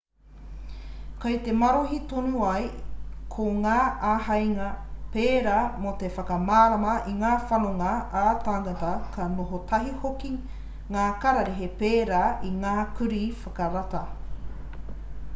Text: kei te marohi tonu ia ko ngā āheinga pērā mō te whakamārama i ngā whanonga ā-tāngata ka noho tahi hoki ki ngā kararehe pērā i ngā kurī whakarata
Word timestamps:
kei 1.21 1.35
te 1.45 1.51
marohi 1.61 1.97
tonu 2.13 2.39
ia 2.53 2.69
ko 3.35 3.43
ngā 3.65 3.75
āheinga 4.11 4.69
pērā 5.15 5.57
mō 5.83 5.91
te 6.03 6.09
whakamārama 6.15 6.95
i 7.13 7.15
ngā 7.21 7.35
whanonga 7.43 7.91
ā-tāngata 8.23 8.89
ka 9.19 9.27
noho 9.37 9.61
tahi 9.73 9.95
hoki 10.07 10.33
ki 10.33 10.97
ngā 10.97 11.05
kararehe 11.27 11.69
pērā 11.83 12.23
i 12.51 12.57
ngā 12.65 12.75
kurī 13.01 13.21
whakarata 13.45 14.03